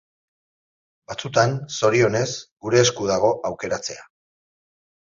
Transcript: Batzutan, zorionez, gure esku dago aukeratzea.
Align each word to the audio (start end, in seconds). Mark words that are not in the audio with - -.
Batzutan, 1.11 1.53
zorionez, 1.75 2.25
gure 2.67 2.83
esku 2.87 3.09
dago 3.13 3.31
aukeratzea. 3.53 4.07